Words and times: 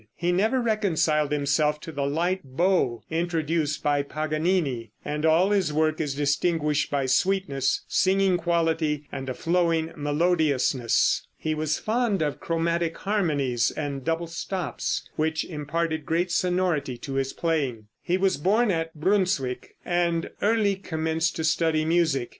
He 0.15 0.31
never 0.31 0.59
reconciled 0.59 1.31
himself 1.31 1.79
to 1.81 1.91
the 1.91 2.07
light 2.07 2.39
bow 2.43 3.03
introduced 3.11 3.83
by 3.83 4.01
Paganini, 4.01 4.93
and 5.05 5.27
all 5.27 5.51
his 5.51 5.71
work 5.71 6.01
is 6.01 6.15
distinguished 6.15 6.89
by 6.89 7.05
sweetness, 7.05 7.81
singing 7.87 8.37
quality 8.37 9.07
and 9.11 9.29
a 9.29 9.35
flowing 9.35 9.93
melodiousness. 9.95 11.27
He 11.37 11.53
was 11.53 11.77
fond 11.77 12.23
of 12.23 12.39
chromatic 12.39 12.97
harmonies 12.97 13.69
and 13.69 14.03
double 14.03 14.25
stops, 14.25 15.07
which 15.17 15.45
imparted 15.45 16.03
great 16.07 16.31
sonority 16.31 16.97
to 16.97 17.13
his 17.13 17.31
playing. 17.31 17.85
He 18.01 18.17
was 18.17 18.37
born 18.37 18.71
at 18.71 18.95
Brunswick, 18.95 19.75
and 19.85 20.31
early 20.41 20.77
commenced 20.77 21.35
to 21.35 21.43
study 21.43 21.85
music. 21.85 22.29